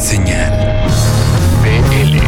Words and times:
Señal 0.00 0.52
BL. 1.62 2.18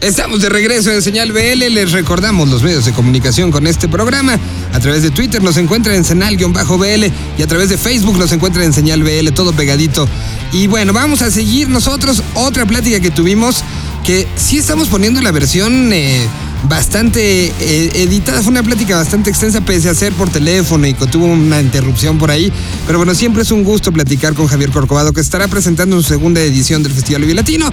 Estamos 0.00 0.42
de 0.42 0.48
regreso 0.48 0.90
en 0.90 1.00
Señal 1.00 1.30
BL. 1.30 1.72
Les 1.72 1.92
recordamos 1.92 2.48
los 2.48 2.62
medios 2.62 2.84
de 2.86 2.92
comunicación 2.92 3.52
con 3.52 3.68
este 3.68 3.86
programa. 3.86 4.38
A 4.72 4.80
través 4.80 5.02
de 5.02 5.10
Twitter 5.10 5.42
nos 5.42 5.56
encuentran 5.56 5.94
en 5.94 6.04
Senal-BL 6.04 7.12
y 7.38 7.42
a 7.42 7.46
través 7.46 7.68
de 7.68 7.78
Facebook 7.78 8.18
nos 8.18 8.32
encuentran 8.32 8.64
en 8.64 8.72
Señal 8.72 9.04
BL, 9.04 9.28
todo 9.32 9.52
pegadito. 9.52 10.08
Y 10.52 10.66
bueno, 10.66 10.92
vamos 10.92 11.22
a 11.22 11.30
seguir 11.30 11.68
nosotros 11.68 12.22
otra 12.34 12.66
plática 12.66 12.98
que 12.98 13.12
tuvimos 13.12 13.62
que 14.02 14.26
sí 14.36 14.58
estamos 14.58 14.88
poniendo 14.88 15.20
la 15.20 15.30
versión 15.30 15.92
eh, 15.92 16.26
bastante 16.64 17.46
eh, 17.46 17.90
editada. 17.94 18.42
Fue 18.42 18.50
una 18.50 18.62
plática 18.62 18.96
bastante 18.96 19.30
extensa, 19.30 19.60
pese 19.60 19.88
a 19.88 19.94
ser 19.94 20.12
por 20.12 20.30
teléfono 20.30 20.86
y 20.86 20.94
que 20.94 21.06
tuvo 21.06 21.26
una 21.26 21.60
interrupción 21.60 22.18
por 22.18 22.30
ahí. 22.30 22.52
Pero 22.86 22.98
bueno, 22.98 23.14
siempre 23.14 23.42
es 23.42 23.50
un 23.50 23.64
gusto 23.64 23.92
platicar 23.92 24.34
con 24.34 24.46
Javier 24.46 24.70
Corcovado, 24.70 25.12
que 25.12 25.20
estará 25.20 25.48
presentando 25.48 25.96
su 25.96 26.08
segunda 26.08 26.40
edición 26.40 26.82
del 26.82 26.92
Festival 26.92 27.22
Vive 27.22 27.34
Latino. 27.34 27.70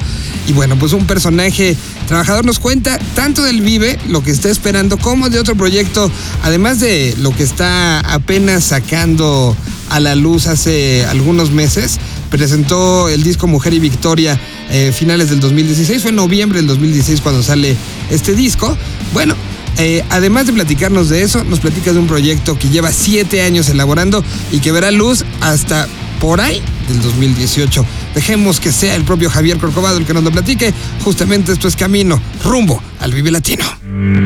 Y 0.47 0.53
bueno, 0.53 0.77
pues 0.77 0.93
un 0.93 1.05
personaje 1.05 1.75
trabajador 2.07 2.45
nos 2.45 2.59
cuenta 2.59 2.99
tanto 3.15 3.43
del 3.43 3.61
Vive, 3.61 3.97
lo 4.07 4.23
que 4.23 4.31
está 4.31 4.49
esperando, 4.49 4.97
como 4.97 5.29
de 5.29 5.39
otro 5.39 5.55
proyecto, 5.55 6.11
además 6.43 6.79
de 6.79 7.15
lo 7.19 7.35
que 7.35 7.43
está 7.43 7.99
apenas 7.99 8.65
sacando 8.65 9.55
a 9.89 9.99
la 9.99 10.15
luz 10.15 10.47
hace 10.47 11.05
algunos 11.05 11.51
meses. 11.51 11.99
Presentó 12.33 13.09
el 13.09 13.21
disco 13.21 13.45
Mujer 13.45 13.75
y 13.75 13.79
Victoria 13.79 14.39
eh, 14.71 14.91
finales 14.91 15.29
del 15.29 15.39
2016, 15.39 16.01
fue 16.01 16.09
en 16.09 16.15
noviembre 16.15 16.57
del 16.57 16.65
2016 16.65 17.21
cuando 17.21 17.43
sale 17.43 17.77
este 18.09 18.33
disco. 18.33 18.75
Bueno, 19.13 19.35
eh, 19.77 20.03
además 20.09 20.47
de 20.47 20.53
platicarnos 20.53 21.09
de 21.09 21.21
eso, 21.21 21.43
nos 21.43 21.59
platica 21.59 21.93
de 21.93 21.99
un 21.99 22.07
proyecto 22.07 22.57
que 22.57 22.69
lleva 22.69 22.91
siete 22.91 23.43
años 23.43 23.69
elaborando 23.69 24.25
y 24.51 24.61
que 24.61 24.71
verá 24.71 24.89
luz 24.89 25.25
hasta 25.41 25.87
por 26.19 26.41
ahí 26.41 26.59
del 26.87 27.03
2018. 27.03 27.85
Dejemos 28.15 28.59
que 28.59 28.71
sea 28.71 28.95
el 28.95 29.03
propio 29.03 29.29
Javier 29.29 29.57
Corcovado 29.57 29.97
el 29.97 30.05
que 30.05 30.13
nos 30.13 30.23
lo 30.23 30.31
platique. 30.31 30.73
Justamente 31.03 31.51
esto 31.51 31.67
es 31.67 31.75
camino, 31.75 32.19
rumbo 32.43 32.81
al 32.99 33.11
Vive 33.13 33.31
Latino. 33.31 33.65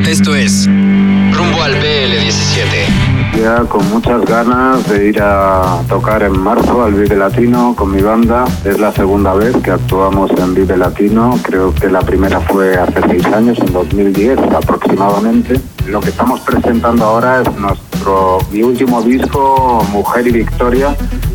Esto 0.06 0.34
es 0.34 0.66
Rumbo 0.66 1.62
al 1.62 1.74
BL17. 1.74 3.40
Ya 3.40 3.60
con 3.64 3.88
muchas 3.90 4.24
ganas 4.24 4.88
de 4.88 5.08
ir 5.08 5.20
a 5.22 5.80
tocar 5.88 6.22
en 6.22 6.38
marzo 6.38 6.82
al 6.82 6.94
Vive 6.94 7.16
Latino 7.16 7.74
con 7.76 7.92
mi 7.94 8.02
banda. 8.02 8.44
Es 8.64 8.80
la 8.80 8.92
segunda 8.92 9.34
vez 9.34 9.54
que 9.62 9.70
actuamos 9.70 10.30
en 10.38 10.54
Vive 10.54 10.76
Latino. 10.76 11.38
Creo 11.42 11.74
que 11.74 11.88
la 11.88 12.00
primera 12.00 12.40
fue 12.40 12.76
hace 12.76 13.00
seis 13.08 13.24
años, 13.26 13.58
en 13.58 13.72
2010 13.72 14.38
aproximadamente. 14.38 15.60
Lo 15.88 16.00
que 16.00 16.10
estamos 16.10 16.40
presentando 16.40 17.02
ahora 17.02 17.40
es 17.40 17.56
nuestro 17.56 18.38
mi 18.52 18.62
último 18.62 19.00
disco, 19.00 19.82
Mujer 19.90 20.26
y 20.26 20.32
Victoria, 20.32 20.94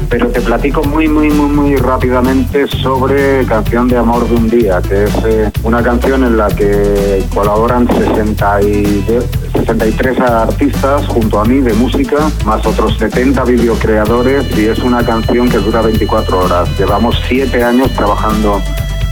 pero 0.10 0.28
te 0.28 0.42
platico 0.42 0.84
muy, 0.84 1.08
muy, 1.08 1.32
muy, 1.32 1.50
muy 1.50 1.76
rápidamente 1.76 2.68
sobre 2.68 3.46
Canción 3.48 3.88
de 3.88 3.98
Amor 3.98 4.30
de 4.30 4.36
un 4.36 4.50
Día, 4.50 4.80
que 4.80 5.06
es 5.06 5.16
eh, 5.26 5.52
una 5.64 5.82
canción 5.82 6.24
en 6.24 6.38
la 6.38 6.50
que 6.50 7.26
colaboran 7.34 7.88
60 7.88 8.62
y 8.62 9.06
63 9.54 10.20
artistas 10.20 11.08
junto 11.08 11.40
a 11.40 11.46
mí 11.46 11.60
de 11.60 11.74
música, 11.74 12.18
más 12.46 12.64
otros 12.64 12.96
70 13.00 13.44
videocreadores 13.46 14.46
y 14.56 14.68
es 14.68 14.80
una 14.80 15.04
canción 15.04 15.50
que 15.50 15.58
dura 15.58 15.82
24 15.82 16.46
horas. 16.46 16.70
Llevamos 16.78 17.20
7 17.28 17.64
años 17.64 17.92
trabajando 17.94 18.62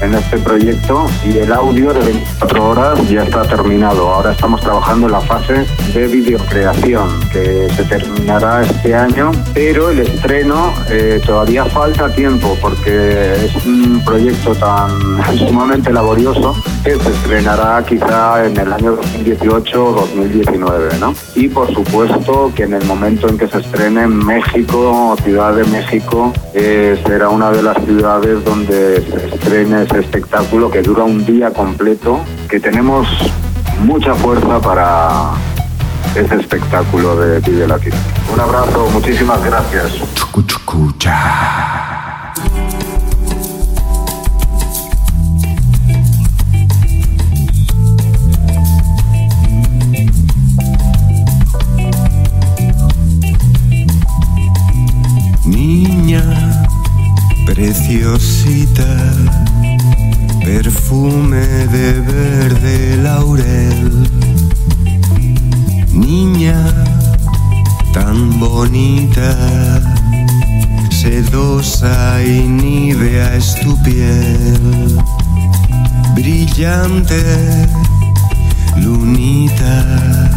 en 0.02 0.16
este 0.16 0.38
proyecto 0.38 1.06
y 1.24 1.38
el 1.38 1.52
audio 1.54 1.94
de 1.94 2.00
24 2.00 2.70
horas 2.70 3.10
ya 3.10 3.24
está 3.24 3.44
terminado. 3.44 4.10
Ahora 4.10 4.32
estamos 4.32 4.62
trabajando 4.62 5.08
en 5.08 5.14
la 5.14 5.22
fase 5.22 5.66
de 5.94 6.08
videocreación 6.08 7.20
que 7.32 7.70
se 7.76 7.84
terminará 7.84 8.64
este 8.64 8.96
año, 8.96 9.32
pero 9.54 9.90
el 9.90 10.00
estreno 10.00 10.74
eh, 10.90 11.22
todavía 11.26 11.66
falta 11.66 12.14
tiempo 12.14 12.58
porque 12.62 13.36
es 13.46 13.66
un 13.66 14.02
proyecto 14.04 14.56
tan 14.56 14.90
sumamente 15.38 15.92
laborioso 15.94 16.56
que 16.84 16.96
se 16.96 17.10
estrenará 17.10 17.84
quizá 17.86 18.46
en 18.46 18.58
el 18.58 18.74
año 18.74 18.96
2018 18.96 19.86
o 19.86 19.92
2019, 19.92 20.98
¿no? 21.00 21.14
Y 21.36 21.48
por 21.48 21.72
supuesto 21.74 22.52
que 22.56 22.64
en 22.64 22.74
el 22.74 22.86
momento 22.86 23.30
en 23.30 23.38
que 23.38 23.48
se 23.48 23.60
estrene 23.60 24.04
en 24.04 24.18
México, 24.26 25.16
Ciudad 25.24 25.54
de 25.54 25.64
México, 25.66 26.34
eh, 26.54 27.00
será 27.06 27.30
una 27.30 27.52
de 27.52 27.62
las 27.62 27.78
ciudades 27.86 28.44
donde 28.44 29.02
se 29.02 29.28
estrene 29.28 29.86
ese 29.92 30.00
espectáculo 30.00 30.72
que 30.72 30.82
dura 30.82 31.04
un 31.04 31.26
día 31.26 31.52
completo, 31.52 32.22
que 32.50 32.60
tenemos 32.60 33.08
mucha 33.84 34.16
fuerza 34.16 34.62
para 34.62 35.32
ese 36.16 36.36
espectáculo 36.36 37.18
de 37.18 37.40
Vive 37.42 37.68
Latino. 37.68 37.96
Un 38.34 38.40
abrazo, 38.40 38.90
muchísimas 38.94 39.44
gracias. 39.44 39.92
Chucu, 40.14 40.44
chucu. 40.44 40.94
Niña 55.46 56.24
preciosita, 57.46 58.86
perfume 60.44 61.68
de 61.68 61.94
verde 62.02 62.98
laurel. 62.98 64.10
Niña 65.94 66.66
tan 67.94 68.40
bonita, 68.40 69.82
sedosa 70.90 72.24
y 72.24 72.48
nívea 72.48 73.36
es 73.36 73.56
tu 73.62 73.82
piel. 73.84 74.98
Brillante, 76.16 77.68
lunita, 78.78 80.32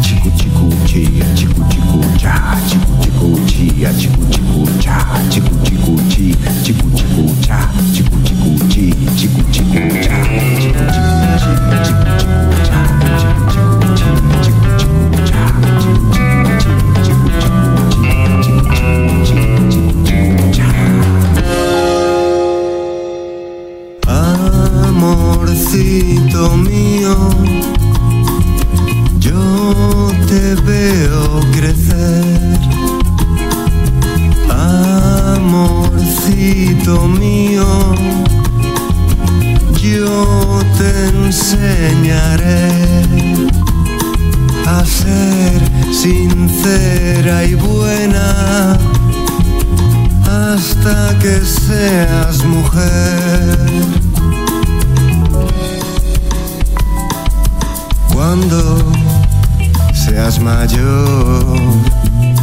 Chicu 0.00 0.30
chicu 0.34 0.68
chia, 0.84 1.24
chicu 1.34 1.64
chicu 1.68 2.00
cha, 2.16 2.56
chicu 2.66 2.96
chicu 3.00 3.44
chia, 3.44 3.90
chicu 3.94 4.26
chicu 4.28 4.68
cha, 4.78 5.06
chicu 5.28 5.60
chicu 5.62 5.94
chi, 6.08 6.36
chicu 6.62 6.90
chicu 6.92 7.34
cha, 7.40 7.68
chicu 7.92 8.20
chicu 8.22 8.54
chi, 8.66 8.94
chicu 9.14 9.42
chicu 9.50 9.98
cha, 10.00 10.16
chicu 10.58 10.58
chicu 10.58 11.36
chi, 11.38 11.54
chicu 11.82 12.04
chicu 12.16 12.48
cha, 12.62 12.80
chicu 13.16 13.40
chicu 13.48 13.78
chi, 13.94 14.04
chicu 14.42 14.59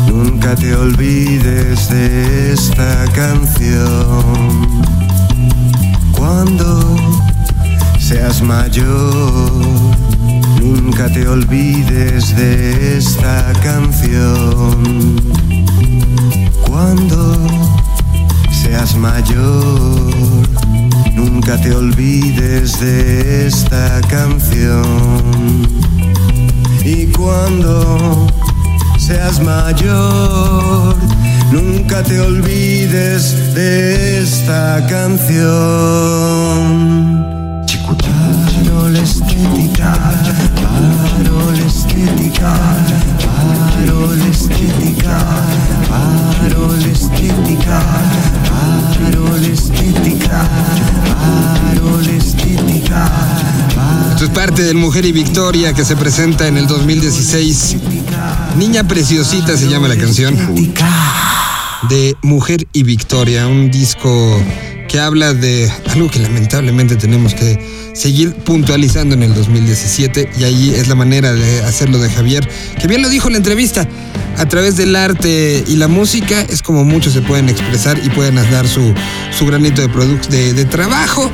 nunca 0.07 0.55
te 0.55 0.75
olvides 0.75 1.89
de 1.89 2.53
esta 2.53 3.05
canción. 3.13 4.23
Cuando 6.11 6.95
seas 7.99 8.41
mayor, 8.41 9.51
nunca 10.61 11.11
te 11.11 11.27
olvides 11.27 12.35
de 12.35 12.97
esta 12.97 13.53
canción. 13.63 15.15
Cuando 16.65 17.37
seas 18.51 18.95
mayor, 18.95 20.13
nunca 21.13 21.59
te 21.61 21.75
olvides 21.75 22.79
de 22.79 23.47
esta 23.47 24.01
canción. 24.09 25.77
Y 26.89 27.07
cuando 27.07 28.25
seas 28.97 29.41
mayor, 29.41 30.95
nunca 31.51 32.01
te 32.01 32.17
olvides 32.21 33.53
de 33.53 34.21
esta 34.21 34.87
canción. 34.87 35.35
Paro 37.97 38.87
la 38.87 38.99
estética, 38.99 39.91
paro 40.63 41.51
la 41.51 41.65
estética, 41.65 42.53
paro 43.19 44.15
la 44.15 44.27
estética, 44.27 44.46
del 54.67 54.75
Mujer 54.75 55.05
y 55.05 55.13
Victoria 55.13 55.71
que 55.71 55.85
se 55.85 55.95
presenta 55.95 56.45
en 56.45 56.57
el 56.57 56.67
2016. 56.67 57.77
Niña 58.57 58.85
Preciosita 58.85 59.55
se 59.55 59.69
llama 59.69 59.87
la 59.87 59.95
canción. 59.95 60.35
De 61.87 62.17
Mujer 62.21 62.67
y 62.73 62.83
Victoria, 62.83 63.47
un 63.47 63.71
disco 63.71 64.41
que 64.89 64.99
habla 64.99 65.33
de 65.33 65.71
algo 65.91 66.11
que 66.11 66.19
lamentablemente 66.19 66.97
tenemos 66.97 67.33
que 67.33 67.57
seguir 67.93 68.33
puntualizando 68.33 69.15
en 69.15 69.23
el 69.23 69.33
2017 69.33 70.31
y 70.37 70.43
ahí 70.43 70.73
es 70.75 70.89
la 70.89 70.95
manera 70.95 71.31
de 71.31 71.63
hacerlo 71.63 71.97
de 71.99 72.09
Javier, 72.09 72.45
que 72.77 72.87
bien 72.87 73.01
lo 73.01 73.07
dijo 73.07 73.27
en 73.27 73.33
la 73.33 73.37
entrevista, 73.37 73.87
a 74.37 74.45
través 74.47 74.75
del 74.75 74.97
arte 74.97 75.63
y 75.65 75.77
la 75.77 75.87
música 75.87 76.41
es 76.41 76.61
como 76.61 76.83
muchos 76.83 77.13
se 77.13 77.21
pueden 77.21 77.47
expresar 77.47 78.01
y 78.03 78.09
pueden 78.09 78.35
dar 78.35 78.67
su, 78.67 78.93
su 79.31 79.45
granito 79.45 79.81
de, 79.81 79.87
de, 80.29 80.53
de 80.53 80.65
trabajo. 80.65 81.31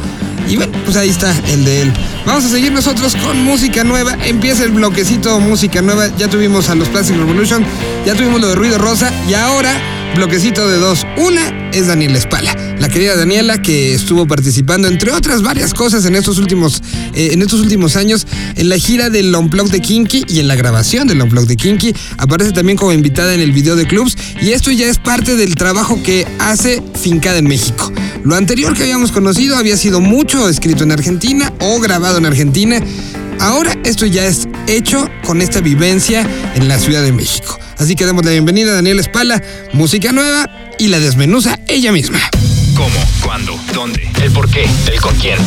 Y 0.48 0.57
bueno, 0.57 0.74
pues 0.86 0.98
ahí 0.98 1.10
está 1.10 1.34
el 1.50 1.66
de 1.66 1.84
él. 1.84 1.94
Vamos 2.25 2.45
a 2.45 2.50
seguir 2.50 2.72
nosotros 2.72 3.16
con 3.16 3.44
música 3.44 3.84
nueva. 3.84 4.18
Empieza 4.25 4.63
el 4.63 4.72
bloquecito 4.72 5.40
música 5.40 5.81
nueva. 5.81 6.07
Ya 6.18 6.28
tuvimos 6.28 6.69
a 6.69 6.75
los 6.75 6.90
Plastic 6.90 7.18
Revolution, 7.18 7.66
ya 8.06 8.13
tuvimos 8.13 8.42
lo 8.42 8.50
de 8.50 8.56
Ruido 8.56 8.78
Rosa 8.78 9.12
y 9.30 9.34
ahora 9.34 9.74
bloquecito 10.16 10.68
de 10.68 10.78
dos. 10.78 11.06
Una 11.18 11.62
es 11.74 11.88
Daniela 11.88 12.18
Espala, 12.18 12.56
la 12.80 12.88
querida 12.88 13.16
Daniela 13.16 13.62
que 13.62 13.94
estuvo 13.94 14.28
participando 14.28 14.88
entre 14.88 15.12
otras 15.12 15.42
varias 15.42 15.74
cosas 15.74 16.06
en 16.06 16.16
estos 16.16 16.38
últimos 16.38 16.81
eh, 17.16 17.30
en 17.34 17.42
estos 17.42 17.62
últimos 17.62 17.96
años 17.96 18.28
en 18.56 18.70
la 18.70 18.78
gira 18.78 19.10
del 19.10 19.36
Unplugged 19.36 19.72
de 19.72 19.81
Kinky 19.81 20.25
y 20.28 20.40
en 20.40 20.48
la 20.48 20.56
grabación 20.56 21.08
del 21.08 21.22
Unplugged 21.22 21.48
de 21.48 21.56
Kinky. 21.56 21.94
Aparece 22.18 22.52
también 22.52 22.78
como 22.78 22.94
invitada 22.94 23.34
en 23.34 23.42
el 23.42 23.52
video 23.52 23.75
de 23.75 23.88
clubs 23.88 24.16
y 24.42 24.52
esto 24.52 24.72
ya 24.72 24.88
es 24.88 25.00
parte 25.00 25.36
del 25.36 25.56
trabajo 25.56 26.02
que 26.04 26.28
hace 26.40 26.81
Fincada 27.00 27.40
en 27.40 27.46
México. 27.48 27.92
Lo 28.24 28.36
anterior 28.36 28.74
que 28.76 28.84
habíamos 28.84 29.12
conocido 29.12 29.58
había 29.58 29.76
sido 29.76 30.00
mucho 30.00 30.48
escrito 30.48 30.84
en 30.84 30.92
Argentina 30.92 31.52
o 31.60 31.80
grabado 31.80 32.19
en 32.19 32.26
Argentina. 32.26 32.80
Ahora 33.40 33.76
esto 33.84 34.06
ya 34.06 34.26
es 34.26 34.48
hecho 34.68 35.10
con 35.26 35.42
esta 35.42 35.60
vivencia 35.60 36.28
en 36.56 36.68
la 36.68 36.78
Ciudad 36.78 37.02
de 37.02 37.12
México. 37.12 37.60
Así 37.78 37.96
que 37.96 38.06
damos 38.06 38.24
la 38.24 38.31
bienvenida 38.31 38.72
a 38.72 38.76
Daniela 38.76 39.02
Espala, 39.02 39.42
música 39.74 40.12
nueva 40.12 40.50
y 40.83 40.89
la 40.89 41.00
desmenuza 41.00 41.57
ella 41.69 41.94
misma. 41.94 42.19
¿Cómo? 42.75 42.89
¿Cuándo? 43.24 43.57
¿Dónde? 43.74 44.06
¿El 44.21 44.31
por 44.31 44.50
qué? 44.50 44.68
¿El 44.91 45.00
con 45.00 45.15
quién? 45.15 45.38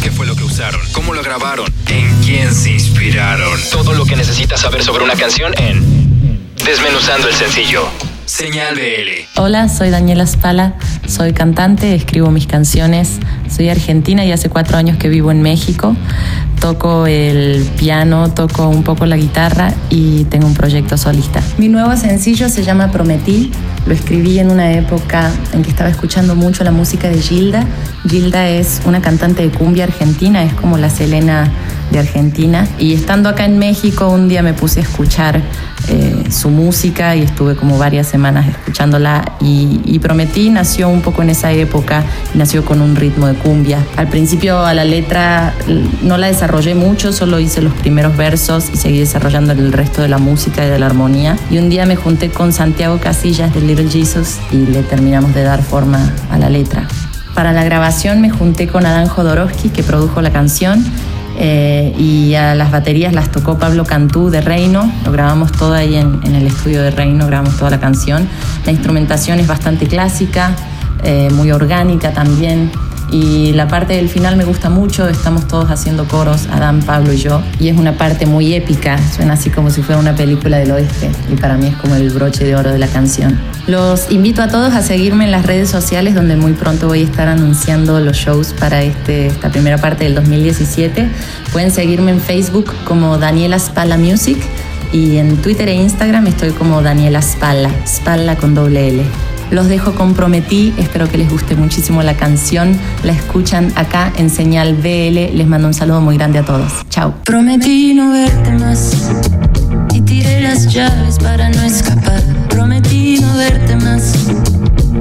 ¿Qué 0.00 0.12
fue 0.12 0.26
lo 0.26 0.36
que 0.36 0.44
usaron? 0.44 0.80
¿Cómo 0.92 1.12
lo 1.12 1.24
grabaron? 1.24 1.66
¿En 1.88 2.08
quién 2.24 2.54
se 2.54 2.70
inspiraron? 2.70 3.58
Todo 3.72 3.94
lo 3.94 4.04
que 4.06 4.14
necesitas 4.14 4.60
saber 4.60 4.84
sobre 4.84 5.02
una 5.02 5.14
canción 5.14 5.52
en 5.58 5.82
Desmenuzando 6.64 7.26
el 7.26 7.34
sencillo. 7.34 7.84
Señal 8.26 8.76
BL. 8.76 9.40
Hola, 9.40 9.68
soy 9.68 9.90
Daniela 9.90 10.24
Spala, 10.24 10.74
soy 11.08 11.32
cantante, 11.32 11.96
escribo 11.96 12.30
mis 12.30 12.46
canciones, 12.46 13.18
soy 13.54 13.68
argentina 13.68 14.24
y 14.24 14.30
hace 14.30 14.48
cuatro 14.48 14.76
años 14.76 14.98
que 14.98 15.08
vivo 15.08 15.32
en 15.32 15.42
México. 15.42 15.96
Toco 16.60 17.06
el 17.06 17.64
piano, 17.78 18.32
toco 18.32 18.68
un 18.68 18.82
poco 18.82 19.06
la 19.06 19.16
guitarra 19.16 19.72
y 19.88 20.24
tengo 20.24 20.46
un 20.46 20.54
proyecto 20.54 20.96
solista. 20.96 21.40
Mi 21.58 21.68
nuevo 21.68 21.96
sencillo 21.96 22.48
se 22.48 22.64
llama 22.64 22.90
Prometí. 22.90 23.52
Lo 23.86 23.94
escribí 23.94 24.38
en 24.40 24.50
una 24.50 24.72
época 24.72 25.30
en 25.52 25.62
que 25.62 25.70
estaba 25.70 25.88
escuchando 25.90 26.34
mucho 26.34 26.64
la 26.64 26.72
música 26.72 27.08
de 27.08 27.20
Gilda. 27.20 27.64
Gilda 28.08 28.48
es 28.48 28.80
una 28.84 29.00
cantante 29.00 29.42
de 29.42 29.50
cumbia 29.50 29.84
argentina, 29.84 30.42
es 30.42 30.54
como 30.54 30.76
la 30.76 30.90
Selena 30.90 31.48
de 31.92 32.00
Argentina. 32.00 32.66
Y 32.78 32.94
estando 32.94 33.28
acá 33.28 33.44
en 33.44 33.58
México, 33.58 34.08
un 34.08 34.28
día 34.28 34.42
me 34.42 34.54
puse 34.54 34.80
a 34.80 34.82
escuchar 34.82 35.40
eh, 35.88 36.24
su 36.30 36.50
música 36.50 37.14
y 37.14 37.22
estuve 37.22 37.54
como 37.54 37.78
varias 37.78 38.06
semanas 38.08 38.48
escuchándola. 38.48 39.36
Y, 39.40 39.98
Prometí 40.06 40.50
nació 40.50 40.88
un 40.88 41.00
poco 41.00 41.22
en 41.22 41.30
esa 41.30 41.50
época, 41.50 42.04
nació 42.34 42.64
con 42.64 42.80
un 42.80 42.94
ritmo 42.94 43.26
de 43.26 43.34
cumbia. 43.34 43.84
Al 43.96 44.06
principio 44.06 44.64
a 44.64 44.72
la 44.72 44.84
letra 44.84 45.52
no 46.02 46.16
la 46.16 46.28
desarrollé 46.28 46.76
mucho, 46.76 47.12
solo 47.12 47.40
hice 47.40 47.60
los 47.60 47.72
primeros 47.72 48.16
versos 48.16 48.70
y 48.72 48.76
seguí 48.76 49.00
desarrollando 49.00 49.52
el 49.52 49.72
resto 49.72 50.02
de 50.02 50.08
la 50.08 50.18
música 50.18 50.64
y 50.64 50.70
de 50.70 50.78
la 50.78 50.86
armonía. 50.86 51.36
Y 51.50 51.58
un 51.58 51.70
día 51.70 51.86
me 51.86 51.96
junté 51.96 52.30
con 52.30 52.52
Santiago 52.52 52.98
Casillas 52.98 53.52
de 53.52 53.62
Little 53.62 53.90
Jesus 53.90 54.36
y 54.52 54.58
le 54.66 54.82
terminamos 54.84 55.34
de 55.34 55.42
dar 55.42 55.62
forma 55.62 56.12
a 56.30 56.38
la 56.38 56.50
letra. 56.50 56.86
Para 57.36 57.52
la 57.52 57.64
grabación 57.64 58.22
me 58.22 58.30
junté 58.30 58.66
con 58.66 58.86
Adán 58.86 59.08
Jodorowsky, 59.08 59.68
que 59.68 59.82
produjo 59.82 60.22
la 60.22 60.30
canción, 60.32 60.82
eh, 61.38 61.94
y 61.98 62.34
a 62.34 62.54
las 62.54 62.70
baterías 62.70 63.12
las 63.12 63.30
tocó 63.30 63.58
Pablo 63.58 63.84
Cantú 63.84 64.30
de 64.30 64.40
Reino. 64.40 64.90
Lo 65.04 65.12
grabamos 65.12 65.52
todo 65.52 65.74
ahí 65.74 65.96
en, 65.96 66.22
el 66.24 66.46
estudio 66.46 66.82
de 66.82 66.90
Reino, 66.90 67.26
grabamos 67.26 67.56
toda 67.56 67.70
la 67.70 67.80
canción. 67.80 68.28
La 68.64 68.72
instrumentación 68.72 69.38
es 69.38 69.46
bastante 69.46 69.86
clásica, 69.86 70.54
eh, 71.04 71.28
muy 71.32 71.52
orgánica 71.52 72.12
también. 72.12 72.70
Y 73.10 73.52
la 73.52 73.68
parte 73.68 73.94
del 73.94 74.08
final 74.08 74.36
me 74.36 74.44
gusta 74.44 74.68
mucho, 74.68 75.08
estamos 75.08 75.46
todos 75.46 75.70
haciendo 75.70 76.06
coros, 76.08 76.48
Adán, 76.50 76.80
Pablo 76.82 77.12
y 77.12 77.18
yo, 77.18 77.40
y 77.60 77.68
es 77.68 77.78
una 77.78 77.96
parte 77.96 78.26
muy 78.26 78.54
épica, 78.54 78.98
suena 79.14 79.34
así 79.34 79.48
como 79.50 79.70
si 79.70 79.82
fuera 79.82 80.00
una 80.00 80.16
película 80.16 80.58
del 80.58 80.72
oeste, 80.72 81.10
y 81.32 81.36
para 81.36 81.56
mí 81.56 81.68
es 81.68 81.76
como 81.76 81.94
el 81.94 82.10
broche 82.10 82.44
de 82.44 82.56
oro 82.56 82.72
de 82.72 82.78
la 82.78 82.88
canción. 82.88 83.38
Los 83.68 84.10
invito 84.10 84.42
a 84.42 84.48
todos 84.48 84.74
a 84.74 84.82
seguirme 84.82 85.24
en 85.24 85.30
las 85.30 85.46
redes 85.46 85.70
sociales, 85.70 86.14
donde 86.14 86.36
muy 86.36 86.52
pronto 86.52 86.88
voy 86.88 87.02
a 87.02 87.04
estar 87.04 87.28
anunciando 87.28 88.00
los 88.00 88.16
shows 88.16 88.52
para 88.58 88.82
este, 88.82 89.28
esta 89.28 89.50
primera 89.50 89.78
parte 89.78 90.04
del 90.04 90.14
2017. 90.14 91.08
Pueden 91.52 91.70
seguirme 91.70 92.12
en 92.12 92.20
Facebook 92.20 92.72
como 92.84 93.18
Daniela 93.18 93.58
Spalla 93.58 93.96
Music, 93.96 94.38
y 94.92 95.16
en 95.16 95.36
Twitter 95.38 95.68
e 95.68 95.74
Instagram 95.74 96.26
estoy 96.28 96.50
como 96.50 96.80
Daniela 96.80 97.20
Spalla, 97.20 97.70
Spalla 97.86 98.36
con 98.36 98.54
doble 98.54 98.88
L. 98.88 99.04
Los 99.50 99.68
dejo 99.68 99.94
con 99.94 100.14
Prometí, 100.14 100.74
espero 100.76 101.08
que 101.08 101.18
les 101.18 101.30
guste 101.30 101.54
muchísimo 101.54 102.02
la 102.02 102.14
canción. 102.14 102.76
La 103.04 103.12
escuchan 103.12 103.72
acá 103.76 104.12
en 104.16 104.28
Señal 104.28 104.74
BL. 104.74 105.36
Les 105.36 105.46
mando 105.46 105.68
un 105.68 105.74
saludo 105.74 106.00
muy 106.00 106.16
grande 106.16 106.40
a 106.40 106.44
todos. 106.44 106.72
Chao. 106.90 107.14
Prometí 107.24 107.94
no 107.94 108.10
verte 108.12 108.52
más 108.52 109.10
y 109.94 110.00
tiré 110.00 110.40
las 110.40 110.66
llaves 110.72 111.18
para 111.18 111.48
no 111.48 111.62
escapar. 111.62 112.22
Prometí 112.48 113.20
no 113.20 113.36
verte 113.36 113.76
más. 113.76 114.14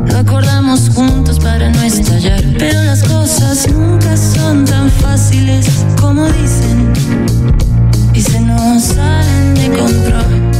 Lo 0.05 0.17
acordamos 0.17 0.91
juntos 0.93 1.39
para 1.39 1.69
no 1.69 1.81
estallar. 1.81 2.43
Pero 2.59 2.83
las 2.83 3.03
cosas 3.03 3.67
nunca 3.71 4.15
son 4.15 4.65
tan 4.65 4.91
fáciles 4.91 5.67
como 5.99 6.27
dicen. 6.27 6.93
Y 8.13 8.21
se 8.21 8.39
nos 8.41 8.83
salen 8.83 9.55
de 9.55 9.69
control. 9.69 10.51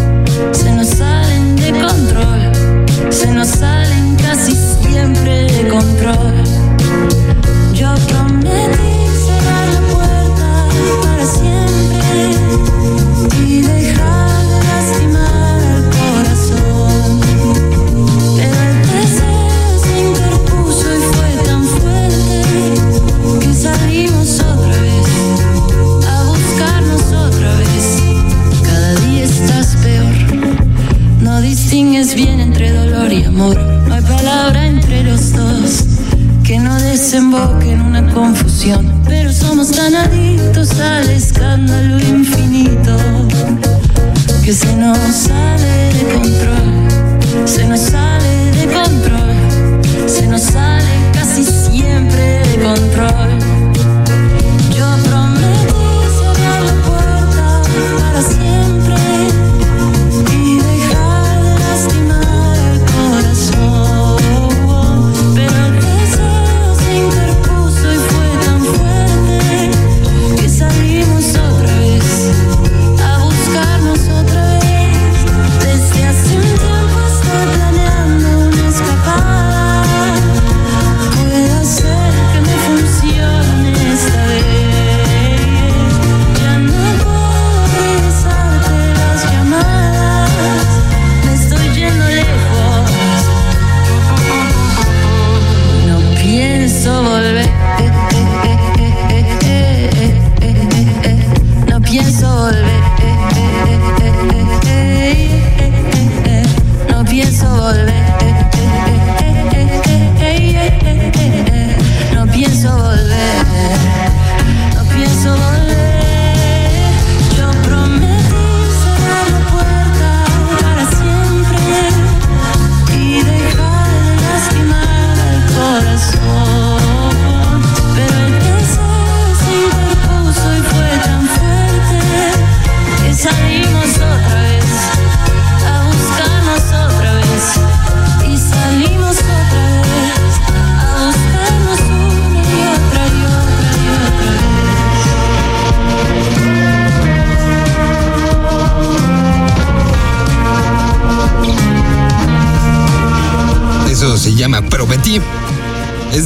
Se 0.54 0.74
nos 0.74 0.88
salen 0.88 1.56
de 1.56 1.72
control. 1.72 2.64
Se 3.10 3.28
nos 3.28 3.48
salen 3.48 4.16
casi 4.16 4.54
siempre 4.82 5.44
de 5.44 5.68
control. 5.68 6.44
Yo 7.74 7.94
prometí 8.08 9.08
cerrar 9.26 9.68
la 9.74 9.82
puerta 9.94 10.68
para 11.02 11.26
siempre 11.26 12.32
y 13.48 13.62
dejar 13.62 14.44
confusión. 38.65 38.95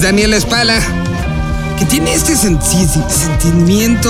Daniel 0.01 0.33
Espala, 0.33 0.79
que 1.77 1.85
tiene 1.85 2.13
este 2.13 2.35
sentimiento 2.35 4.09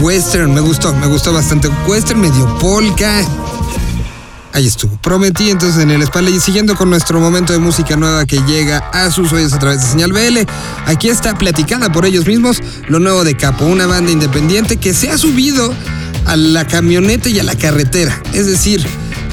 western. 0.00 0.52
Me 0.52 0.60
gustó, 0.60 0.92
me 0.94 1.06
gustó 1.06 1.32
bastante. 1.32 1.68
Western 1.86 2.20
medio 2.20 2.58
polka. 2.58 3.22
Ahí 4.52 4.66
estuvo. 4.66 4.96
Prometí 4.96 5.50
entonces 5.50 5.80
en 5.80 5.90
el 5.90 6.02
espalda 6.02 6.30
y 6.30 6.40
siguiendo 6.40 6.74
con 6.74 6.90
nuestro 6.90 7.20
momento 7.20 7.52
de 7.52 7.60
música 7.60 7.94
nueva 7.96 8.26
que 8.26 8.40
llega 8.48 8.78
a 8.92 9.10
sus 9.12 9.32
oídos 9.32 9.52
a 9.52 9.60
través 9.60 9.80
de 9.82 9.86
señal 9.86 10.12
BL. 10.12 10.38
Aquí 10.86 11.08
está 11.08 11.38
platicada 11.38 11.92
por 11.92 12.04
ellos 12.04 12.26
mismos 12.26 12.60
lo 12.88 12.98
nuevo 12.98 13.22
de 13.22 13.36
Capo, 13.36 13.66
una 13.66 13.86
banda 13.86 14.10
independiente 14.10 14.76
que 14.76 14.92
se 14.92 15.10
ha 15.10 15.18
subido 15.18 15.72
a 16.26 16.34
la 16.36 16.66
camioneta 16.66 17.28
y 17.28 17.38
a 17.38 17.44
la 17.44 17.54
carretera. 17.54 18.20
Es 18.32 18.46
decir, 18.46 18.84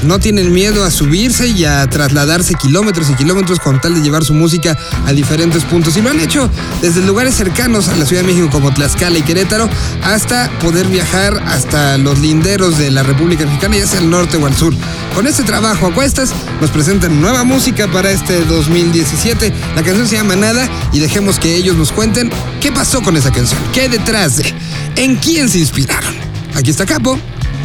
no 0.03 0.19
tienen 0.19 0.53
miedo 0.53 0.83
a 0.83 0.91
subirse 0.91 1.47
y 1.47 1.65
a 1.65 1.87
trasladarse 1.89 2.53
kilómetros 2.55 3.09
y 3.09 3.15
kilómetros 3.15 3.59
con 3.59 3.81
tal 3.81 3.95
de 3.95 4.01
llevar 4.01 4.23
su 4.23 4.33
música 4.33 4.77
a 5.05 5.13
diferentes 5.13 5.63
puntos. 5.63 5.97
Y 5.97 6.01
lo 6.01 6.09
han 6.09 6.19
hecho 6.19 6.49
desde 6.81 7.01
lugares 7.01 7.35
cercanos 7.35 7.87
a 7.89 7.95
la 7.95 8.05
Ciudad 8.05 8.23
de 8.23 8.27
México 8.27 8.49
como 8.51 8.73
Tlaxcala 8.73 9.17
y 9.17 9.21
Querétaro 9.21 9.69
hasta 10.03 10.49
poder 10.59 10.87
viajar 10.87 11.41
hasta 11.47 11.97
los 11.97 12.19
linderos 12.19 12.77
de 12.77 12.91
la 12.91 13.03
República 13.03 13.45
Mexicana, 13.45 13.77
ya 13.77 13.87
sea 13.87 13.99
al 13.99 14.09
norte 14.09 14.37
o 14.37 14.45
al 14.45 14.55
sur. 14.55 14.73
Con 15.15 15.27
este 15.27 15.43
trabajo 15.43 15.87
a 15.87 15.93
cuestas 15.93 16.31
nos 16.61 16.69
presentan 16.69 17.21
nueva 17.21 17.43
música 17.43 17.87
para 17.87 18.11
este 18.11 18.43
2017. 18.45 19.53
La 19.75 19.83
canción 19.83 20.07
se 20.07 20.15
llama 20.15 20.35
Nada 20.35 20.69
y 20.93 20.99
dejemos 20.99 21.39
que 21.39 21.55
ellos 21.55 21.75
nos 21.75 21.91
cuenten 21.91 22.29
qué 22.61 22.71
pasó 22.71 23.01
con 23.01 23.17
esa 23.17 23.31
canción, 23.31 23.59
qué 23.73 23.89
detrás 23.89 24.37
de, 24.37 24.53
en 24.95 25.15
quién 25.15 25.49
se 25.49 25.59
inspiraron. 25.59 26.15
Aquí 26.55 26.69
está 26.69 26.85
Capo, 26.85 27.19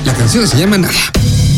la 0.04 0.14
canción 0.14 0.46
se 0.46 0.58
llama 0.58 0.78
Nada. 0.78 1.41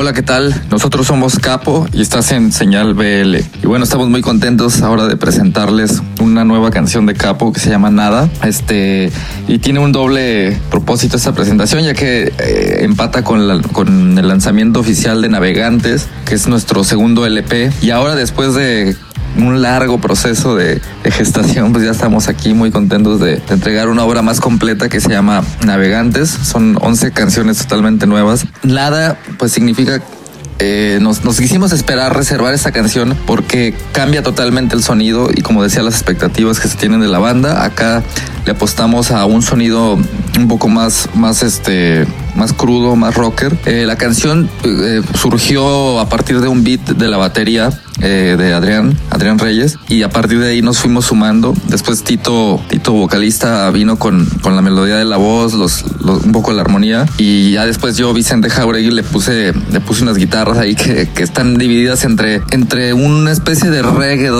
Hola, 0.00 0.12
¿qué 0.12 0.22
tal? 0.22 0.54
Nosotros 0.70 1.08
somos 1.08 1.40
Capo 1.40 1.88
y 1.92 2.00
estás 2.02 2.30
en 2.30 2.52
Señal 2.52 2.94
BL. 2.94 3.34
Y 3.64 3.66
bueno, 3.66 3.82
estamos 3.82 4.08
muy 4.08 4.20
contentos 4.22 4.80
ahora 4.82 5.06
de 5.06 5.16
presentarles 5.16 6.00
una 6.20 6.44
nueva 6.44 6.70
canción 6.70 7.04
de 7.04 7.14
Capo 7.14 7.52
que 7.52 7.58
se 7.58 7.68
llama 7.68 7.90
Nada. 7.90 8.28
Este, 8.44 9.10
y 9.48 9.58
tiene 9.58 9.80
un 9.80 9.90
doble 9.90 10.56
propósito 10.70 11.16
esta 11.16 11.32
presentación, 11.32 11.82
ya 11.82 11.94
que 11.94 12.32
eh, 12.38 12.78
empata 12.82 13.24
con, 13.24 13.48
la- 13.48 13.60
con 13.60 14.16
el 14.16 14.28
lanzamiento 14.28 14.78
oficial 14.78 15.20
de 15.20 15.30
Navegantes, 15.30 16.06
que 16.26 16.36
es 16.36 16.46
nuestro 16.46 16.84
segundo 16.84 17.26
LP. 17.26 17.72
Y 17.82 17.90
ahora, 17.90 18.14
después 18.14 18.54
de 18.54 18.94
un 19.46 19.62
largo 19.62 19.98
proceso 19.98 20.54
de, 20.56 20.80
de 21.02 21.10
gestación, 21.10 21.72
pues 21.72 21.84
ya 21.84 21.90
estamos 21.90 22.28
aquí 22.28 22.54
muy 22.54 22.70
contentos 22.70 23.20
de, 23.20 23.42
entregar 23.48 23.88
una 23.88 24.04
obra 24.04 24.22
más 24.22 24.40
completa 24.40 24.88
que 24.88 25.00
se 25.00 25.10
llama 25.10 25.42
Navegantes. 25.64 26.30
Son 26.30 26.76
11 26.80 27.12
canciones 27.12 27.58
totalmente 27.58 28.06
nuevas. 28.06 28.46
Nada, 28.62 29.18
pues 29.38 29.52
significa 29.52 30.02
eh, 30.60 30.98
nos, 31.00 31.24
nos 31.24 31.38
quisimos 31.38 31.72
esperar 31.72 32.16
reservar 32.16 32.52
esta 32.52 32.72
canción 32.72 33.16
porque 33.26 33.74
cambia 33.92 34.24
totalmente 34.24 34.74
el 34.74 34.82
sonido 34.82 35.28
y 35.32 35.42
como 35.42 35.62
decía 35.62 35.84
las 35.84 35.94
expectativas 35.94 36.58
que 36.58 36.66
se 36.66 36.76
tienen 36.76 37.00
de 37.00 37.06
la 37.06 37.20
banda 37.20 37.64
acá 37.64 38.02
le 38.48 38.52
apostamos 38.52 39.10
a 39.10 39.26
un 39.26 39.42
sonido 39.42 39.98
un 40.38 40.48
poco 40.48 40.68
más 40.68 41.10
más 41.14 41.42
este 41.42 42.06
más 42.34 42.54
crudo 42.54 42.96
más 42.96 43.14
rocker 43.14 43.54
Eh, 43.66 43.84
la 43.84 43.96
canción 43.96 44.48
eh, 44.64 45.02
surgió 45.20 46.00
a 46.00 46.08
partir 46.08 46.40
de 46.40 46.48
un 46.48 46.64
beat 46.64 46.80
de 46.80 47.08
la 47.08 47.18
batería 47.18 47.78
eh, 48.00 48.36
de 48.38 48.54
Adrián, 48.54 48.96
Adrián 49.10 49.40
Reyes, 49.40 49.76
y 49.88 50.04
a 50.04 50.08
partir 50.08 50.38
de 50.38 50.50
ahí 50.50 50.62
nos 50.62 50.78
fuimos 50.78 51.06
sumando. 51.06 51.52
Después 51.66 52.04
Tito, 52.04 52.60
Tito 52.68 52.92
vocalista, 52.92 53.68
vino 53.72 53.98
con, 53.98 54.24
con 54.40 54.54
la 54.54 54.62
melodía 54.62 54.96
de 54.96 55.04
la 55.04 55.16
voz, 55.16 55.54
un 55.54 56.30
poco 56.30 56.52
la 56.52 56.60
armonía, 56.60 57.06
y 57.18 57.50
ya 57.50 57.66
después 57.66 57.96
yo, 57.96 58.14
Vicente 58.14 58.50
Jauregui, 58.50 58.92
le 58.92 59.02
puse, 59.02 59.52
le 59.72 59.80
puse 59.80 60.04
unas 60.04 60.16
guitarras 60.16 60.58
ahí 60.58 60.76
que, 60.76 61.08
están 61.16 61.58
divididas 61.58 62.04
entre, 62.04 62.40
entre 62.52 62.94
una 62.94 63.32
especie 63.32 63.68
de 63.68 63.82
reggae 63.82 64.30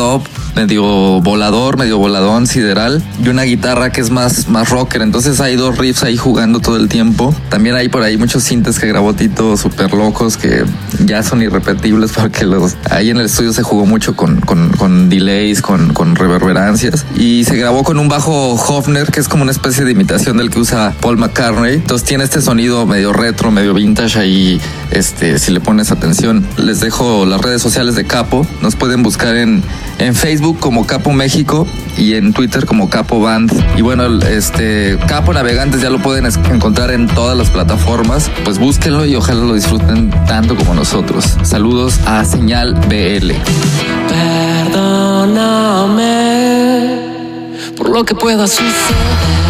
medio 0.55 0.83
volador, 1.21 1.79
medio 1.79 1.99
voladón, 1.99 2.47
sideral, 2.47 3.03
y 3.23 3.29
una 3.29 3.43
guitarra 3.43 3.91
que 3.91 4.01
es 4.01 4.11
más, 4.11 4.49
más 4.49 4.71
rocker. 4.71 5.03
Entonces 5.03 5.41
hay 5.41 5.57
dos 5.57 5.79
riffs 5.79 6.03
ahí 6.03 6.17
jugando 6.17 6.61
todo 6.61 6.77
el 6.77 6.89
tiempo. 6.89 7.35
También 7.49 7.77
hay 7.77 7.89
por 7.89 8.03
ahí 8.03 8.17
muchos 8.17 8.45
sintes 8.45 8.79
que 8.79 8.87
grabó 8.87 9.15
Tito 9.15 9.57
súper 9.57 9.93
locos 9.93 10.37
que 10.37 10.65
ya 11.05 11.23
son 11.23 11.43
irrepetibles 11.43 12.13
porque 12.17 12.45
los 12.45 12.77
ahí 12.91 13.11
en 13.11 13.19
el 13.19 13.27
estudio 13.27 13.53
se 13.53 13.63
jugó 13.63 13.87
mucho 13.87 14.17
con, 14.17 14.41
con, 14.41 14.71
con 14.71 15.09
delays, 15.09 15.63
con, 15.63 15.93
con 15.93 16.17
reverberancias 16.17 17.05
y 17.17 17.45
se 17.45 17.57
grabó 17.57 17.85
con 17.85 17.99
un 17.99 18.09
bajo 18.09 18.55
Hofner 18.55 19.11
que 19.11 19.21
es 19.21 19.29
como 19.29 19.43
una 19.43 19.53
especie 19.53 19.85
de 19.85 19.93
imitación 19.93 20.37
del 20.37 20.51
que 20.51 20.61
usa 20.61 20.95
Paul 21.01 21.19
McCartney. 21.19 21.75
Entonces 21.75 22.07
tiene 22.07 22.25
este 22.25 22.41
sonido 22.41 22.87
medio 22.87 23.13
retro, 23.13 23.51
medio 23.51 23.75
vintage 23.75 24.19
ahí, 24.19 24.61
este, 24.91 25.39
si 25.39 25.53
le 25.53 25.61
pones 25.61 25.91
atención. 25.91 26.47
Les 26.57 26.81
dejo 26.81 27.27
las 27.27 27.41
redes 27.41 27.63
sociales 27.63 27.95
de 27.95 28.05
Capo. 28.05 28.47
Nos 28.63 28.77
pueden 28.77 29.03
buscar 29.03 29.37
en, 29.37 29.63
en 29.99 30.15
Facebook 30.15 30.38
como 30.61 30.87
Capo 30.87 31.13
México 31.13 31.67
y 31.97 32.15
en 32.15 32.33
Twitter 32.33 32.65
como 32.65 32.89
Capo 32.89 33.21
Band. 33.21 33.53
Y 33.77 33.83
bueno, 33.83 34.07
este 34.23 34.97
Capo 35.07 35.33
Navegantes 35.33 35.83
ya 35.83 35.91
lo 35.91 35.99
pueden 35.99 36.27
encontrar 36.27 36.91
en 36.93 37.09
todas 37.09 37.37
las 37.37 37.51
plataformas. 37.51 38.31
Pues 38.45 38.59
búsquenlo 38.59 39.05
y 39.05 39.17
ojalá 39.17 39.41
lo 39.41 39.55
disfruten 39.55 40.11
tanto 40.27 40.55
como 40.57 40.75
nosotros. 40.75 41.37
Saludos 41.43 41.99
a 42.07 42.25
Señal 42.25 42.75
BL. 42.75 43.33
Perdóname 44.09 45.49
por 47.77 47.91
lo 47.91 48.05
que 48.05 48.15
pueda 48.15 48.47
suceder. 48.47 49.48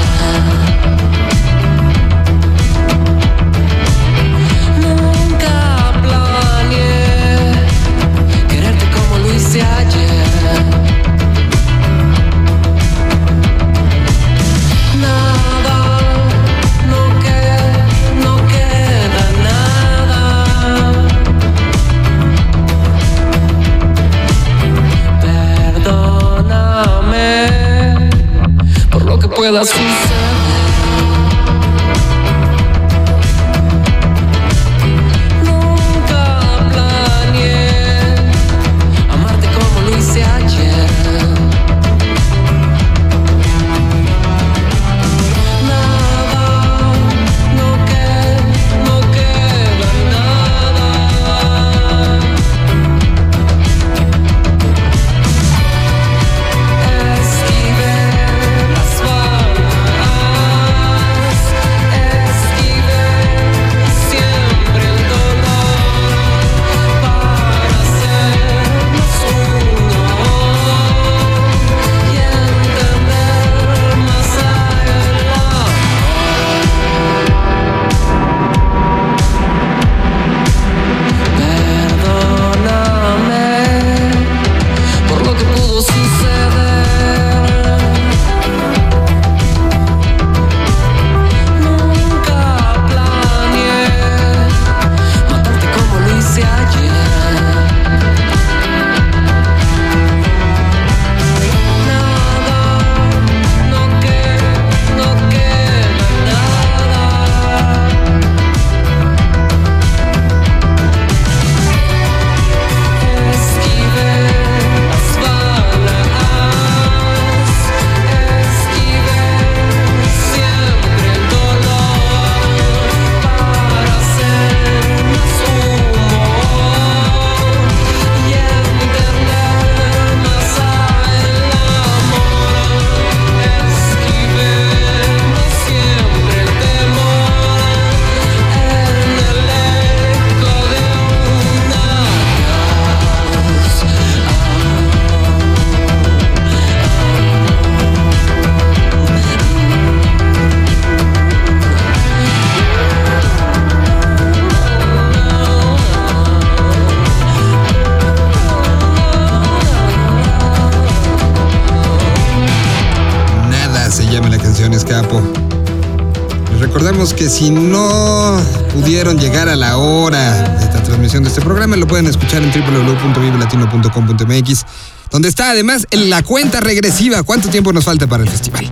Que 167.19 167.29
si 167.29 167.51
no 167.51 168.41
pudieron 168.73 169.19
llegar 169.19 169.49
a 169.49 169.57
la 169.57 169.77
hora 169.77 170.41
de 170.61 170.67
la 170.67 170.83
transmisión 170.85 171.25
de 171.25 171.31
este 171.31 171.41
programa, 171.41 171.75
lo 171.75 171.89
pueden 171.89 172.07
escuchar 172.07 172.45
en 172.45 172.53
www.vivelatino.com.mx, 172.53 174.65
donde 175.11 175.29
está 175.29 175.51
además 175.51 175.89
en 175.91 176.11
la 176.11 176.23
cuenta 176.23 176.61
regresiva. 176.61 177.25
¿Cuánto 177.25 177.49
tiempo 177.49 177.73
nos 177.73 177.85
falta 177.85 178.07
para 178.07 178.23
el 178.23 178.29
festival? 178.29 178.71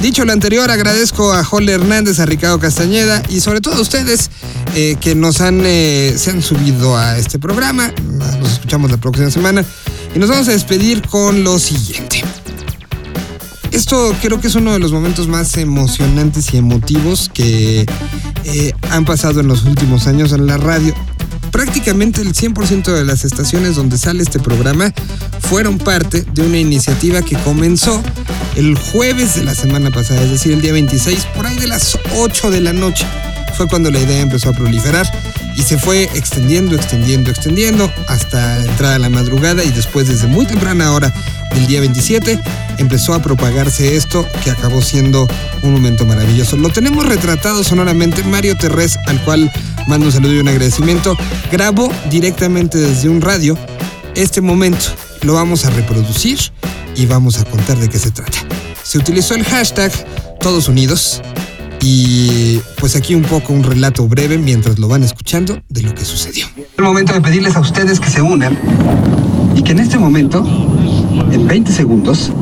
Dicho 0.00 0.24
lo 0.24 0.32
anterior, 0.32 0.70
agradezco 0.70 1.32
a 1.32 1.42
Jole 1.42 1.72
Hernández, 1.72 2.20
a 2.20 2.26
Ricardo 2.26 2.60
Castañeda 2.60 3.24
y 3.28 3.40
sobre 3.40 3.60
todo 3.60 3.74
a 3.74 3.80
ustedes 3.80 4.30
eh, 4.76 4.96
que 5.00 5.16
nos 5.16 5.40
han, 5.40 5.60
eh, 5.64 6.14
se 6.16 6.30
han 6.30 6.42
subido 6.42 6.96
a 6.96 7.18
este 7.18 7.40
programa. 7.40 7.92
Nos 8.38 8.52
escuchamos 8.52 8.92
la 8.92 8.98
próxima 8.98 9.32
semana 9.32 9.64
y 10.14 10.20
nos 10.20 10.28
vamos 10.28 10.46
a 10.46 10.52
despedir 10.52 11.02
con 11.02 11.42
lo 11.42 11.58
siguiente. 11.58 12.22
Esto 13.80 14.14
creo 14.20 14.38
que 14.38 14.48
es 14.48 14.54
uno 14.56 14.74
de 14.74 14.78
los 14.78 14.92
momentos 14.92 15.26
más 15.26 15.56
emocionantes 15.56 16.52
y 16.52 16.58
emotivos 16.58 17.30
que 17.32 17.86
eh, 18.44 18.72
han 18.90 19.06
pasado 19.06 19.40
en 19.40 19.48
los 19.48 19.64
últimos 19.64 20.06
años 20.06 20.32
en 20.32 20.46
la 20.46 20.58
radio. 20.58 20.94
Prácticamente 21.50 22.20
el 22.20 22.34
100% 22.34 22.92
de 22.92 23.06
las 23.06 23.24
estaciones 23.24 23.76
donde 23.76 23.96
sale 23.96 24.22
este 24.22 24.38
programa 24.38 24.92
fueron 25.38 25.78
parte 25.78 26.26
de 26.30 26.42
una 26.42 26.58
iniciativa 26.58 27.22
que 27.22 27.38
comenzó 27.38 28.02
el 28.54 28.76
jueves 28.76 29.36
de 29.36 29.44
la 29.44 29.54
semana 29.54 29.90
pasada, 29.90 30.20
es 30.24 30.30
decir, 30.30 30.52
el 30.52 30.60
día 30.60 30.74
26, 30.74 31.24
por 31.34 31.46
ahí 31.46 31.56
de 31.56 31.66
las 31.66 31.98
8 32.18 32.50
de 32.50 32.60
la 32.60 32.74
noche. 32.74 33.06
Fue 33.56 33.66
cuando 33.66 33.90
la 33.90 33.98
idea 33.98 34.20
empezó 34.20 34.50
a 34.50 34.52
proliferar 34.52 35.10
y 35.56 35.62
se 35.62 35.78
fue 35.78 36.02
extendiendo, 36.14 36.76
extendiendo, 36.76 37.30
extendiendo 37.30 37.90
hasta 38.08 38.58
la 38.58 38.64
entrada 38.66 38.92
de 38.92 38.98
la 38.98 39.08
madrugada 39.08 39.64
y 39.64 39.70
después 39.70 40.06
desde 40.06 40.26
muy 40.26 40.44
temprana 40.44 40.92
hora 40.92 41.14
del 41.54 41.66
día 41.66 41.80
27 41.80 42.40
empezó 42.78 43.14
a 43.14 43.22
propagarse 43.22 43.96
esto 43.96 44.26
que 44.42 44.50
acabó 44.50 44.82
siendo 44.82 45.28
un 45.62 45.72
momento 45.72 46.04
maravilloso. 46.06 46.56
Lo 46.56 46.70
tenemos 46.70 47.06
retratado 47.06 47.62
sonoramente 47.62 48.22
Mario 48.24 48.56
Terrés, 48.56 48.98
al 49.06 49.22
cual 49.24 49.50
mando 49.86 50.06
un 50.06 50.12
saludo 50.12 50.34
y 50.34 50.38
un 50.38 50.48
agradecimiento. 50.48 51.16
Grabó 51.50 51.92
directamente 52.10 52.78
desde 52.78 53.08
un 53.08 53.20
radio 53.20 53.56
este 54.14 54.40
momento. 54.40 54.86
Lo 55.22 55.34
vamos 55.34 55.64
a 55.64 55.70
reproducir 55.70 56.38
y 56.96 57.06
vamos 57.06 57.38
a 57.38 57.44
contar 57.44 57.78
de 57.78 57.88
qué 57.88 57.98
se 57.98 58.10
trata. 58.10 58.38
Se 58.82 58.98
utilizó 58.98 59.34
el 59.34 59.44
hashtag 59.44 59.92
Todos 60.40 60.68
Unidos 60.68 61.22
y 61.82 62.58
pues 62.78 62.96
aquí 62.96 63.14
un 63.14 63.22
poco 63.22 63.52
un 63.52 63.62
relato 63.62 64.06
breve 64.06 64.38
mientras 64.38 64.78
lo 64.78 64.88
van 64.88 65.02
escuchando 65.02 65.62
de 65.68 65.82
lo 65.82 65.94
que 65.94 66.04
sucedió. 66.04 66.46
El 66.76 66.84
momento 66.84 67.12
de 67.12 67.20
pedirles 67.20 67.56
a 67.56 67.60
ustedes 67.60 68.00
que 68.00 68.10
se 68.10 68.20
unan 68.22 68.58
y 69.54 69.62
que 69.62 69.72
en 69.72 69.80
este 69.80 69.98
momento, 69.98 70.44
en 71.32 71.46
20 71.46 71.72
segundos, 71.72 72.32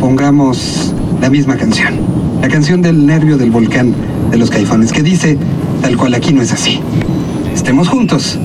pongamos 0.00 0.92
la 1.20 1.30
misma 1.30 1.56
canción. 1.56 1.94
La 2.40 2.48
canción 2.48 2.82
del 2.82 3.06
nervio 3.06 3.38
del 3.38 3.50
volcán 3.50 3.94
de 4.30 4.36
los 4.36 4.50
caifanes 4.50 4.92
que 4.92 5.02
dice, 5.02 5.38
tal 5.80 5.96
cual 5.96 6.14
aquí 6.14 6.32
no 6.32 6.42
es 6.42 6.52
así. 6.52 6.80
Estemos 7.54 7.88
juntos. 7.88 8.38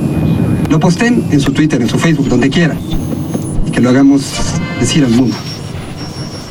Lo 0.70 0.80
posten 0.80 1.26
en 1.32 1.40
su 1.40 1.52
Twitter, 1.52 1.82
en 1.82 1.90
su 1.90 1.98
Facebook, 1.98 2.28
donde 2.28 2.50
quieran. 2.50 2.78
Y 3.66 3.72
que 3.72 3.82
lo 3.82 3.90
hagamos 3.90 4.34
decir 4.80 5.04
al 5.04 5.12
mundo. 5.12 5.36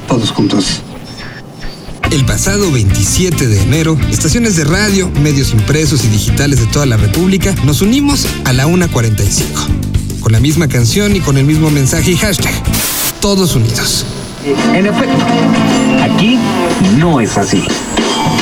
Todos 0.09 0.31
juntos. 0.31 0.83
El 2.11 2.25
pasado 2.25 2.71
27 2.71 3.47
de 3.47 3.63
enero, 3.63 3.99
estaciones 4.11 4.57
de 4.57 4.65
radio, 4.65 5.11
medios 5.23 5.53
impresos 5.53 6.05
y 6.05 6.09
digitales 6.09 6.61
de 6.61 6.67
toda 6.67 6.87
la 6.87 6.97
República 6.97 7.55
nos 7.65 7.83
unimos 7.83 8.27
a 8.45 8.53
la 8.53 8.67
1.45, 8.67 9.86
con 10.27 10.33
la 10.33 10.41
misma 10.41 10.67
canción 10.67 11.15
y 11.15 11.21
con 11.21 11.39
el 11.39 11.45
mismo 11.45 11.71
mensaje 11.71 12.11
y 12.11 12.17
hashtag. 12.17 12.53
Todos 13.21 13.55
unidos. 13.55 14.05
En 14.75 14.85
efecto, 14.85 15.25
aquí 16.03 16.37
no 16.99 17.21
es 17.21 17.39
así. 17.39 17.62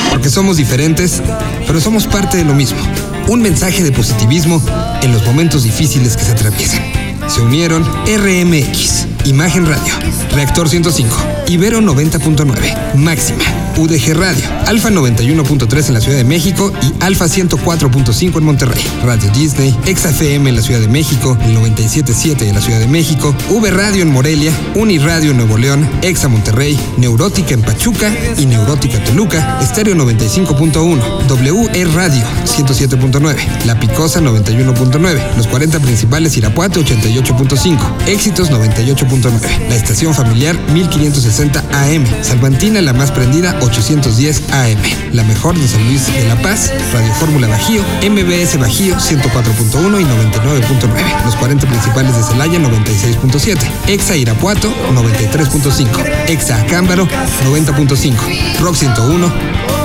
Porque 0.09 0.31
somos 0.31 0.57
diferentes, 0.57 1.21
pero 1.67 1.79
somos 1.79 2.07
parte 2.07 2.37
de 2.37 2.43
lo 2.43 2.55
mismo. 2.55 2.79
Un 3.27 3.43
mensaje 3.43 3.83
de 3.83 3.91
positivismo 3.91 4.59
en 5.03 5.13
los 5.13 5.27
momentos 5.27 5.61
difíciles 5.61 6.17
que 6.17 6.23
se 6.23 6.31
atraviesan. 6.31 6.81
Se 7.27 7.41
unieron 7.41 7.83
RMX, 7.83 9.05
Imagen 9.25 9.67
Radio, 9.67 9.93
Reactor 10.31 10.67
105, 10.67 11.15
Ibero 11.49 11.81
90.9, 11.81 12.95
Máxima, 12.95 13.43
UDG 13.77 14.13
Radio, 14.13 14.43
Alfa 14.67 14.89
91.3 14.89 15.87
en 15.87 15.93
la 15.93 16.01
Ciudad 16.01 16.17
de 16.17 16.23
México 16.23 16.71
y 16.81 16.93
Alfa 17.03 17.25
104.5 17.25 18.37
en 18.37 18.43
Monterrey, 18.43 18.83
Radio 19.03 19.29
Disney, 19.31 19.75
XFM 19.85 20.49
en 20.49 20.55
la 20.55 20.61
Ciudad 20.61 20.79
de 20.79 20.87
México, 20.87 21.37
el 21.43 21.57
97.7 21.57 22.43
en 22.43 22.55
la 22.55 22.61
Ciudad 22.61 22.79
de 22.79 22.87
México, 22.87 23.35
V 23.49 23.71
Radio 23.71 24.01
en 24.01 24.11
Morelia, 24.11 24.51
Uniradio 24.75 25.31
en 25.31 25.37
Nuevo 25.37 25.57
León, 25.57 25.89
Exa 26.01 26.27
Monterrey, 26.27 26.79
Neurótica 26.97 27.53
en 27.53 27.61
Pachuca 27.61 28.13
y 28.37 28.45
Neurótica 28.45 29.03
Toluca, 29.03 29.59
Estéreo 29.61 29.95
95.1, 29.95 31.01
WE 31.29 31.85
Radio 31.85 32.23
107.9, 32.45 33.65
La 33.65 33.79
Picosa 33.79 34.21
91.9, 34.21 35.35
Los 35.37 35.47
40 35.47 35.79
Principales 35.79 36.37
Irapuato 36.37 36.81
88.5, 36.81 38.07
Éxitos 38.07 38.51
98.9, 38.51 39.69
La 39.69 39.75
Estación 39.75 40.13
Familiar 40.13 40.57
1560 40.71 41.63
AM, 41.73 42.05
Salvantina 42.23 42.81
la 42.81 42.93
más 42.93 43.11
prendida 43.11 43.57
810 43.65 44.43
AM, 44.51 45.13
La 45.13 45.23
Mejor 45.23 45.57
de 45.57 45.67
San 45.67 45.83
Luis 45.87 46.07
de 46.13 46.27
La 46.27 46.35
Paz, 46.41 46.71
Radio 46.93 47.13
Fórmula 47.15 47.47
Bajío, 47.47 47.81
MBS 48.01 48.57
Bajío 48.57 48.95
104.1 48.95 50.01
y 50.01 50.03
99.9, 50.03 51.25
Los 51.25 51.35
40 51.35 51.67
Principales 51.67 52.15
de 52.15 52.23
Celaya 52.23 52.59
96.7, 52.59 53.57
Exa 53.87 54.15
Irapuato 54.15 54.73
93.5, 54.93 56.29
Exa 56.29 56.61
Acámbaro 56.61 57.07
90.5, 57.45 58.59
Rock 58.59 58.75
101, 58.75 59.33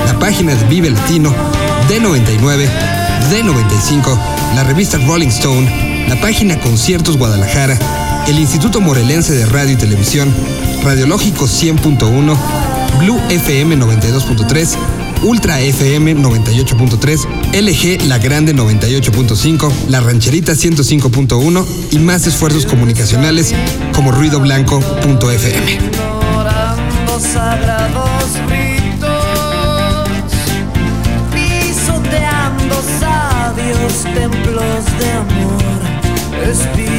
la 0.06 0.18
página 0.18 0.54
de 0.54 0.64
Vive 0.64 0.90
Latino, 0.90 1.34
D99, 1.88 2.68
D95, 3.30 4.18
la 4.54 4.64
revista 4.64 4.98
Rolling 4.98 5.28
Stone, 5.28 6.06
la 6.08 6.20
página 6.20 6.60
Conciertos 6.60 7.16
Guadalajara, 7.16 7.78
el 8.26 8.38
Instituto 8.38 8.80
Morelense 8.80 9.32
de 9.32 9.46
Radio 9.46 9.72
y 9.72 9.76
Televisión, 9.76 10.34
Radiológico 10.84 11.46
100.1, 11.46 12.36
Blue 12.98 13.20
FM 13.28 13.76
92.3, 13.76 14.76
Ultra 15.22 15.60
FM 15.60 16.16
98.3, 16.16 17.26
LG 17.52 18.06
La 18.06 18.18
Grande 18.18 18.54
98.5, 18.54 19.70
La 19.88 20.00
Rancherita 20.00 20.52
105.1 20.52 21.66
y 21.92 21.98
más 21.98 22.26
esfuerzos 22.26 22.66
comunicacionales 22.66 23.54
como 23.94 24.12
ruidoblanco.fm. 24.12 25.78
Templos 34.14 34.84
de 34.98 35.12
amor 35.12 36.89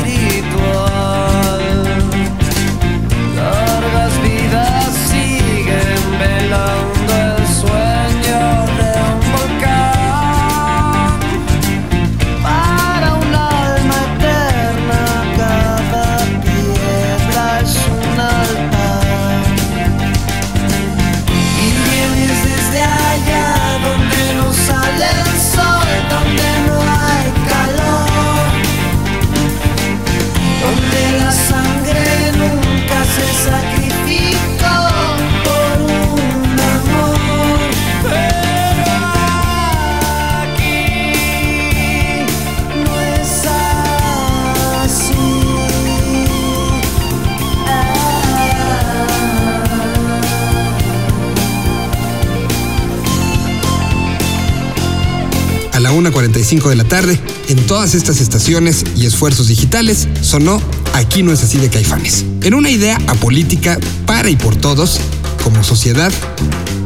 la 55.91 56.09
1.45 56.09 56.69
de 56.69 56.75
la 56.75 56.83
tarde, 56.83 57.19
en 57.49 57.65
todas 57.65 57.95
estas 57.95 58.21
estaciones 58.21 58.83
y 58.95 59.05
esfuerzos 59.05 59.47
digitales, 59.47 60.07
sonó 60.21 60.61
Aquí 60.93 61.23
no 61.23 61.31
es 61.31 61.43
así 61.43 61.57
de 61.57 61.69
caifanes. 61.69 62.25
En 62.43 62.53
una 62.53 62.69
idea 62.69 62.97
apolítica 63.07 63.79
para 64.05 64.29
y 64.29 64.35
por 64.35 64.55
todos, 64.55 64.99
como 65.43 65.63
sociedad, 65.63 66.11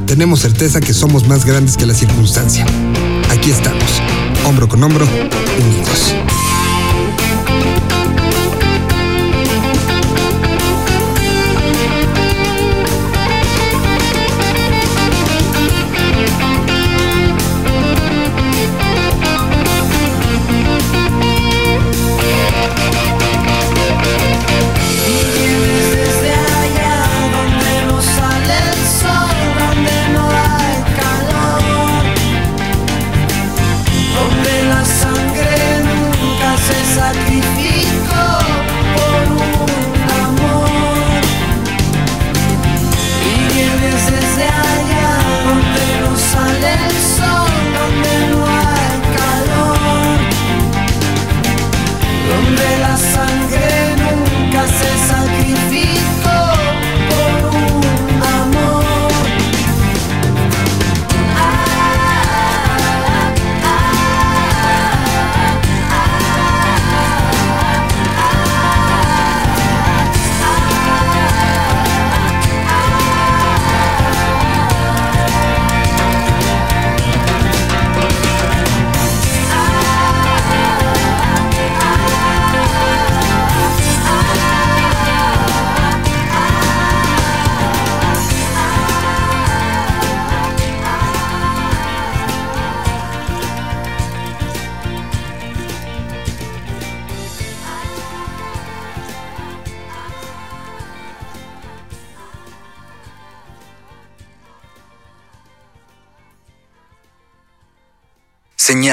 tenemos 0.06 0.42
certeza 0.42 0.80
que 0.80 0.94
somos 0.94 1.28
más 1.28 1.46
grandes 1.46 1.78
que 1.78 1.86
la 1.86 1.94
circunstancia. 1.94 2.66
Aquí 3.30 3.52
estamos, 3.52 4.02
hombro 4.46 4.68
con 4.68 4.84
hombro, 4.84 5.06
unidos. 5.06 6.25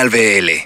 Señal 0.02 0.10
BL. 0.10 0.61